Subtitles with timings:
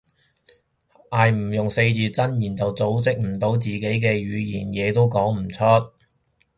[1.11, 5.63] 係唔用四字真言就組織唔到自己嘅語言，嘢都講唔出